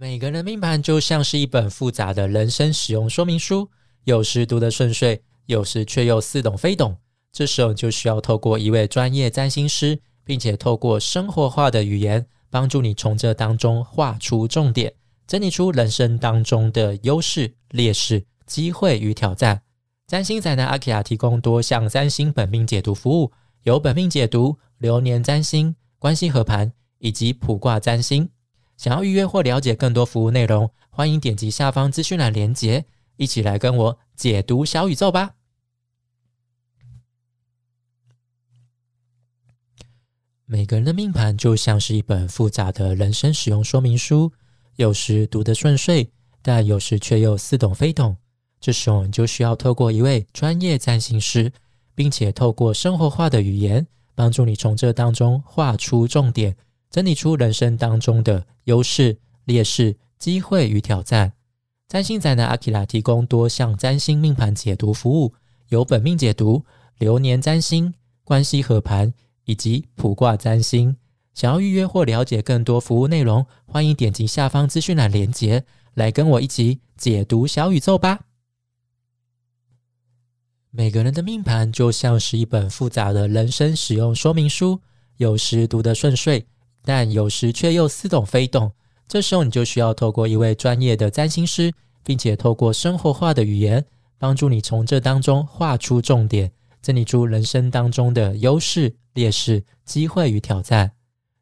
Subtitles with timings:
[0.00, 3.68] 每个人的命盘就像是一本复杂的人生使用说明书，
[4.04, 6.96] 有时读得顺遂，有时却又似懂非懂。
[7.30, 14.90] 这时候就需要透过一位专业占星师，并且透过生活化的语言，帮助你从这当中画出重点，
[15.26, 19.60] 整理出人生当中的优势、劣势、机会与挑战。
[20.06, 23.30] 占星仔的阿奇亚提供多项占星本命解读服务，
[23.64, 28.26] 有本命解读、流年占星、关系合盘以及卜卦占星。
[28.80, 32.86] 想要预约或了解更多服务内容，欢迎点击下方资讯栏连接，
[33.18, 35.34] 一起来跟我解读小宇宙吧。
[40.46, 44.32] 每个人的命盘就像是一本复杂的人生使用说明书，
[44.76, 48.16] 有时读得顺遂，但有时却又似懂非懂。
[48.62, 51.52] 这时候你就需要透过一位专业占星师，
[51.94, 56.56] 并且透过生活化的语言，帮助你从这当中画出重点，
[56.90, 61.32] 整理出人生当中的优势、劣势、机会与挑战。
[61.88, 65.32] 占星仔的阿基拉提供多项占星命盘解读服务，
[65.68, 66.64] 有本命解读、
[66.98, 69.14] 流年占星、关系合盘。
[69.46, 70.96] 以及卜卦占星，
[71.34, 75.64] 想要预约或了解更多服务内容，欢迎点击下方资讯栏连接，
[75.94, 78.20] 来跟我一起解读小宇宙吧。
[80.70, 84.80] 每个人的命盘就像是一本复杂的人生使用说明书，
[85.16, 86.46] 有时读得顺遂，
[86.84, 88.72] 但有时却又似懂非懂。
[89.08, 91.72] 这时候你就需要透过一位专业的占星师，
[92.04, 93.84] 并且透过生活化的语言，
[94.18, 96.52] 帮助你从这当中画出重点。
[96.82, 100.92] 整理出人生当中的优势、劣势、机会与挑战。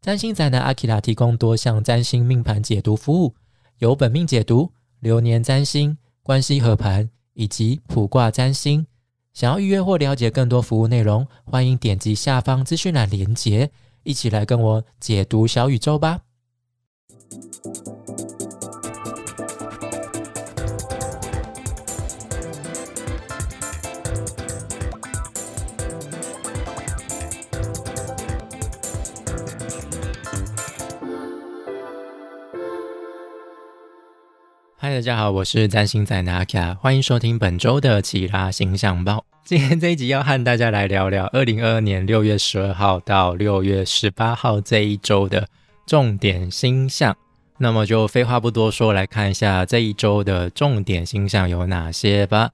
[0.00, 3.34] 占星宅男阿基拉提供多项占星命盘解读服务，
[3.78, 8.86] 有本命解读、流年占星、关系合盘以及普卦占星。
[9.32, 13.68] 想要预约或了解更多服务内容，欢迎点击下方资讯栏连接，
[14.04, 16.20] 一起来跟我解读小宇宙吧。
[34.76, 39.23] 嗨，大家好，我是占星仔 Naka，欢迎收听本周的奇拉星象报。
[39.56, 45.46] 今天这一集要和大家来聊聊二零二二年六月十二号到六月十八号这一周的
[45.86, 47.16] 重点星象。
[47.58, 52.50] 那么就废话不多说，来看一下这一周的重点星象有哪些吧。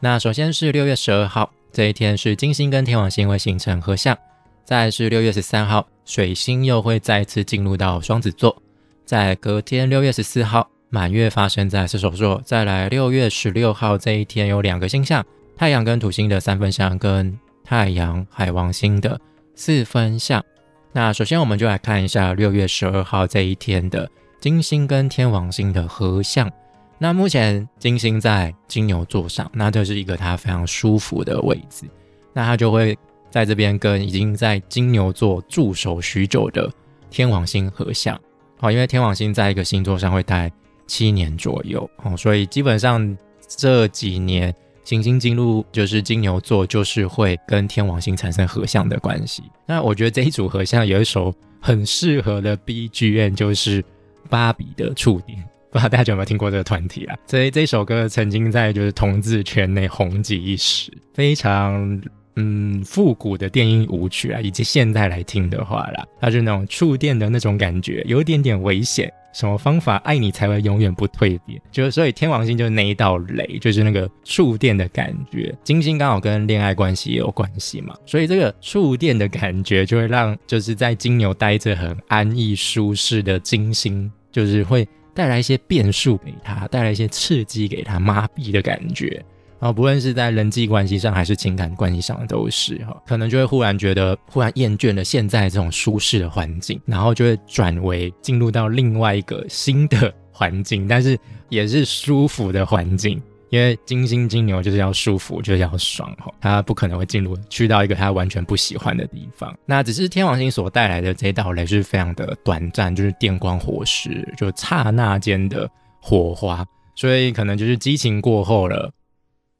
[0.00, 4.18] 那首先是六月十二号这一天是金星跟天王星会形成合相，
[4.64, 8.60] 再是六月十三号水星又会再次进入到双子座，
[9.04, 10.68] 在隔天六月十四号。
[10.92, 15.24] 满月发生在射手座，再来六月十六号这一天有两个星象，
[15.60, 19.20] 太阳跟土星的三分相，跟太阳海王星的
[19.54, 20.42] 四分相。
[20.90, 24.10] 那首先我们就来看一下六月十二号这一天的
[24.40, 26.50] 金星跟天王星的合相。
[26.96, 31.84] 那目前金星在金牛座上，那这是一个它非常舒服的位置，
[32.32, 32.98] 那它就会
[33.30, 36.72] 在这边跟已经在金牛座驻守许久的
[37.10, 38.18] 天王星合相。
[38.58, 40.50] 好，因为天王星在一个星座上会待。
[40.86, 43.16] 七年左右哦，所以基本上
[43.46, 44.52] 这几年
[44.90, 49.44] 行星进入就是金牛座，就是会跟天王星产生合相的关系。
[49.64, 53.84] 那我觉得这一组合相有一首很适合的 BGM，就是
[54.28, 55.38] 芭比的触电。
[55.70, 57.16] 不知道大家有没有听过这个团体啊？
[57.24, 62.02] 这这首歌曾经在就是同志圈内红极一时，非常。
[62.36, 69.12] 嗯，复古的电音舞曲啊，以及现在来听的话啦，它是那种触电的那种感觉，有一点点危险。
[69.32, 71.60] 什么方法爱你才会永远不蜕变？
[71.70, 75.54] 就是所以天王星就是那一道雷，就是那个触电的感觉。
[75.62, 89.22] 金星刚好跟恋爱关系也有关系嘛，所以这个触电的感觉就会让就是在金牛待着很安逸舒适的金星，就是会带来一些变数给他，带来一些刺激给他，麻痹的感觉。
[89.60, 101.18] 然后不论是在人际关系上还是情感关系上，都是哈，可能就会忽然觉得忽然厌倦了现在这种舒适的环境，然后就会转为进入到另外一个新的环境，但是
[101.50, 103.20] 也是舒服的环境，
[103.50, 109.54] 因为金星金牛就是要舒服，就是要爽哈，他不可能会进入去到一个他完全不喜欢的地方。
[109.66, 115.70] 那只是天王星所带来的这道雷是非常的短暂，就是电光火石，就刹那间的
[116.00, 116.64] 火花，
[116.96, 118.90] 所以可能就是激情过后了。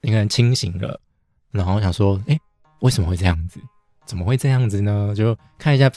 [0.03, 1.01] 一个人清醒了，
[1.51, 2.39] 然后想说：“哎，
[2.81, 3.61] 为什么会这样子？
[4.07, 5.91] 怎么会这样子呢？”就看一下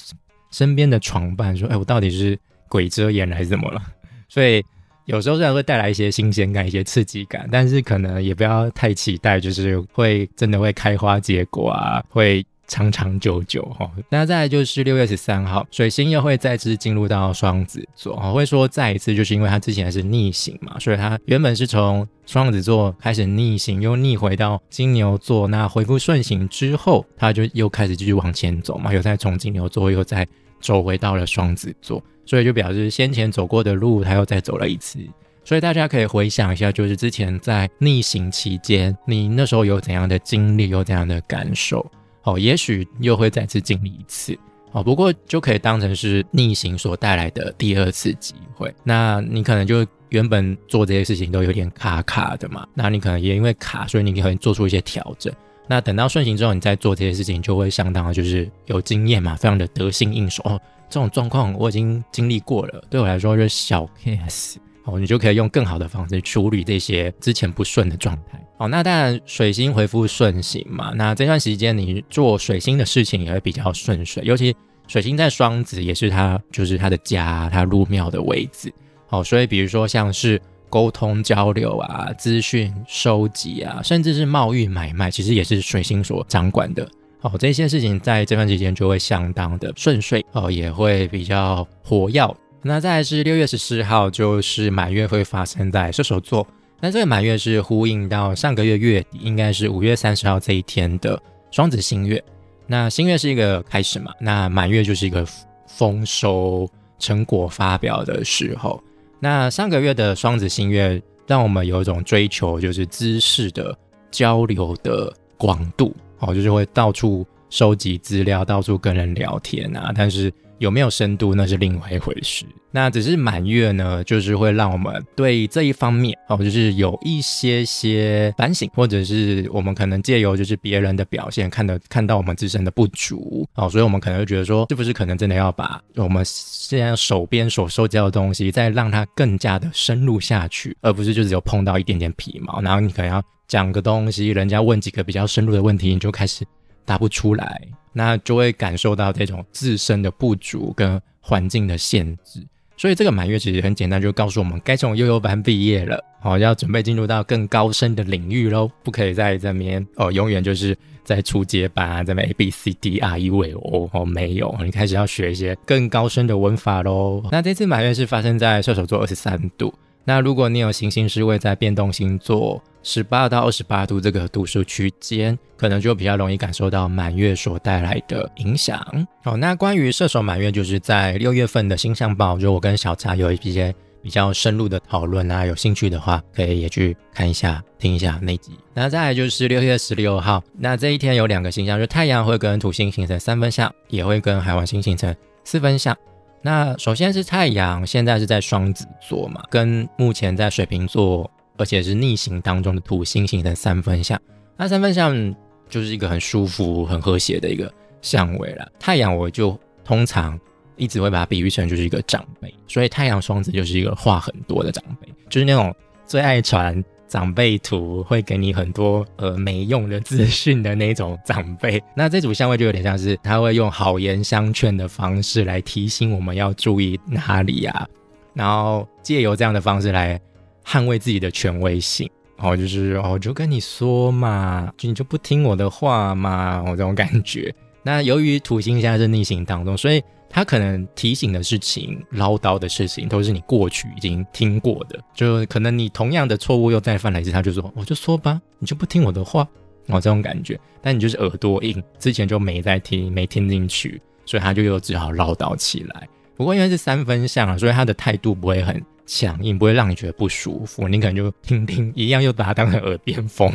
[0.52, 2.38] 身边的床伴，说：“哎，我到底是
[2.70, 3.82] 鬼遮眼还是怎么了？”
[4.30, 4.64] 所以
[5.06, 12.46] 有时候虽然会带来一些新鲜感、一些刺激感，但是可能也不要太期待，就是会真的会开花结果啊，会。
[12.68, 13.90] 长长久久哈。
[14.10, 18.32] 那再来就是六月十三号，水星又会再次进入到双子座哈。
[18.32, 30.28] 会说再一次，就是因为它之前是逆行嘛，所以它原本是从双子座开始逆行，又逆回到金牛座，那恢复顺行之后，它就又开始继续往前走嘛，又再从金牛座又再
[30.60, 35.00] 走回到了双子座，所以就表示先前走过的路，它又再走了一次。
[35.46, 41.86] 所以大家可以回想一下，就是之前在逆行期间，你那时候有怎样的经历，有怎样的感受？
[42.24, 44.38] 哦，也许又会再次经历一次。
[44.72, 48.74] 哦，不过就可以当成是逆行所带来的第二次机会。
[48.84, 55.32] 那你可能就原本做这些事情都有点卡卡的嘛，那你可能也因为卡，所以你可能做出一些调整。
[55.68, 60.42] 那等到顺行之后，你再做这些事情，就会相当的就是有经验嘛，非常的得心应手。
[60.46, 60.60] 哦，
[60.90, 64.56] 这种状况我已经经历过了，对我来说就是小 case。
[64.86, 68.40] 哦，你就可以用更好的方式处理这些之前不顺的状态。
[68.58, 74.56] 哦，那当然水星回复顺行嘛，那这段时间你做水星的事情也会比较顺遂，尤其
[74.88, 78.74] 水星在双子也是他就是他的家，他入庙的位置。
[79.10, 86.86] 哦，所以比如说像是沟通交流啊、资讯收集啊，甚至是贸易买卖，其实也是水星所掌管的。
[87.22, 92.36] 哦，这些事情在这段时间就会相当的顺遂，哦，也会比较活跃。
[92.66, 96.48] 那再来是六月十四号，就是满月会发生在射手座。
[96.80, 101.22] 那这个满月是呼应到上个月月底，应该是五月三十号这一天的
[101.52, 102.24] 双子星月。
[102.66, 104.14] 那星月是一个开始嘛？
[104.20, 105.28] 那满月就是一个
[105.68, 106.68] 丰收
[107.00, 108.82] 成果发表的时候。
[109.20, 113.78] 那上个月的双子星月，让我们有一种追求，就是知识的
[114.10, 119.92] 交流的广度，哦，就是会到处收集资料，到处跟人聊天啊。
[119.96, 122.46] 但是有没有深度，那是另外一回事。
[122.72, 146.44] 那只是满月呢，就是会让我们对这一方面哦，就是有一些些反省，或者是我们可能借由就是别人的表现，看的看到我们自身的不足哦，所以我们可能会觉得说，是不是可能真的要把我们现在手边所收集到的东西，再让它更加的深入下去，而不是就只有碰到一点点皮毛，然后你可能要讲个东西，人家问几个比较深入的问题，你就开始
[146.86, 147.62] 答不出来。
[147.96, 152.44] 那就会感受到这种自身的不足跟环境的限制，
[152.76, 167.24] 所以这个满月其实很简单，就告诉我们该从悠悠班毕业了，哦，要准备进入到更高深的领域喽，不可以在这边哦，永远就是在初阶班啊，这边 A B C D R E V O 哦，没有，你开始要学一些更高深的文法喽。
[167.32, 169.72] 那这次满月是发生在射手座二十三度。
[170.06, 178.86] 那如果你有行星是位在变动星座十八到二十八度这个度数区间，可能就比较容易感受到满月所带来的影响。
[179.24, 188.52] 好，那关于射手满月，就是在六月份的星象报，就我跟小茶有一些比较深入的讨论啊，有兴趣的话可以也去看一下、听一下那集。
[188.74, 195.16] 那再来就是六月十六号，那这一天有两个星象，就太阳会跟土星形成三分相，也会跟海王星形成
[195.46, 195.98] 四分相。
[196.46, 204.20] 那首先是太阳，现在是在双子座嘛，跟目前在水瓶座，而且是逆行当中的土星形成三分相。
[204.58, 205.34] 那三分相
[205.70, 208.70] 就是一个很舒服、很和谐的一个相位了。
[208.78, 210.38] 太阳我就通常
[210.76, 215.74] 一直会把它比喻成就是一个长辈，所以太阳双子就是一个话很多的长辈，就是那种
[216.06, 216.84] 最爱传。
[217.08, 227.88] 长辈图会给你很多呃没用的资讯的那种长辈，那这组相位就有点像是他会用好言相劝的方式来提醒我们要注意哪里啊，
[228.34, 230.20] 然后借由这样的方式来
[230.66, 237.54] 捍卫自己的权威性，哦，就是哦就跟你说嘛，就你就不听我的话嘛，我这种感觉。
[237.84, 240.02] 那由于土星现在是逆行当中，所以。
[240.36, 245.00] 他可能提醒的事情、唠叨的事情，都是你过去已经听过的。
[245.14, 249.48] 就可能你同样的错误又再犯了一次，他就说：“我就说吧，你就不听我的话。”
[249.90, 250.60] 哦，这种感觉。
[250.82, 256.10] 但你就是耳朵硬，之前就没在听，没听进去，所以他就又只好唠叨起来。
[256.36, 260.88] 不过因为是三分相啊，所以他的态度不会很强硬，不会让你觉得不舒服。
[260.88, 263.52] 你可能就听听，一样又把它当成耳边风，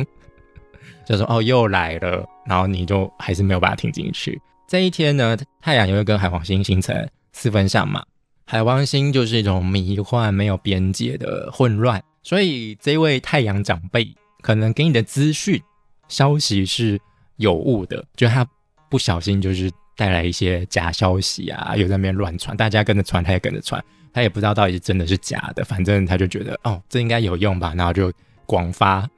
[1.05, 4.39] 就说：“哦，又来了。”然后你就还是没有把它听进去。
[4.69, 8.05] 这一天呢，太阳也会跟海王星形成四分相嘛。
[8.45, 15.59] 海王星就是一种迷幻、没有边界的混乱，所以这位太阳长辈可能给你的资讯、
[16.07, 17.01] 消息是
[17.37, 18.47] 有误的，就他
[18.91, 23.83] 不小心就是带来一些假消息啊，又在那边乱传，大家跟着传，他也跟着传，
[24.13, 28.13] 他也不知道到底是真的是假的，反正他就觉得哦，这应该有用吧，然后就
[28.45, 29.09] 广发，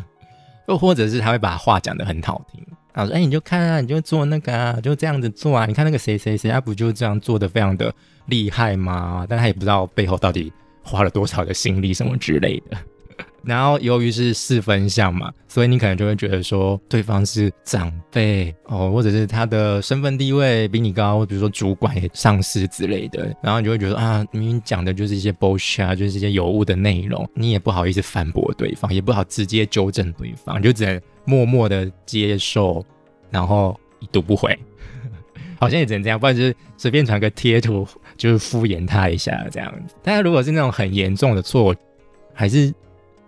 [0.68, 2.62] 又或者是他会把话讲得很好听。
[2.92, 5.66] 啊，说哎，你就看啊，你就做那个啊，就这样子做啊。
[5.66, 7.92] 你看那个谁谁谁，他不就这样做的非常的
[8.26, 9.26] 厉害吗？
[9.28, 12.76] 但他也不知道背后到底花了多少的心力什么之类的。
[13.44, 32.84] 然后由于是四分相嘛，所以你可能就会觉得说对方是长辈哦，或者是他的身份地位比你高，比如说主管、上司之类的，然后你就会觉得啊，明明讲的就是一些 bullshit 啊，就是一些有误的内容，你也不好意思反驳对方，也不好直接纠正对方，就只能默默的接受，
[33.30, 34.58] 然后已读不回。
[35.58, 37.86] 好像也只能这样，不然就是随便传个贴图，
[38.16, 39.94] 就是敷衍他一下这样子。
[40.02, 41.74] 但是如果是那种很严重的错，
[42.34, 42.74] 还是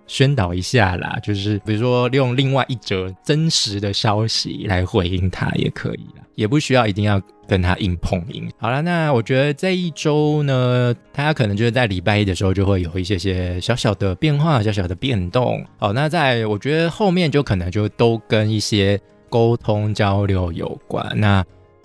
[0.06, 8.50] 宣导一下啦，就是比如说用另外一则真实的消息来回应他也可以啦，也不需要一定要跟他硬碰硬。
[8.58, 15.64] 好了，那我觉得这一周呢，大家可能就是在礼拜一的时候就会有一些些小小的变化、小小的变动。
[15.78, 21.11] 好，那在我觉得后面就可能就都跟一些沟通交流有关。
[21.16, 21.44] 那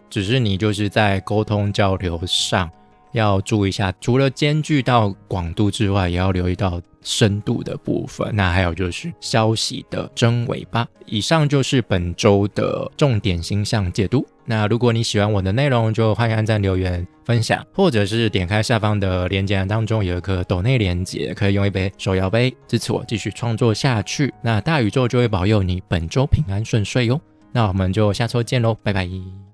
[0.09, 2.69] 只是你就是在沟通交流上
[3.11, 8.29] 要注意一下，除了兼具到广度之外，也要留意到深度的部分。
[8.33, 10.87] 那还有就是消息的真伪吧。
[11.05, 14.25] 以上就是本周的重点星象解读。
[14.45, 24.33] 那如果你喜欢我的内容，就欢迎按赞、留言、分享，或者是点开下方的链接当中有一颗抖内链接，可以用一杯手摇杯支持我继续创作下去。
[24.43, 27.19] 那大宇宙就会保佑你本周平安顺遂哟。
[27.51, 29.48] 那我们就下周见喽，拜拜。